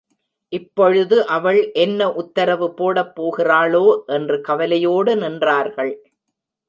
இப்பொழுது 0.53 1.17
அவள் 1.27 1.59
என்ன 1.75 2.07
உத்தரவு 2.13 2.67
போடப்போகிறாளோ 2.77 3.85
என்று 4.07 4.41
கவலையோடு 4.41 5.15
நின்றார்கள். 5.15 5.93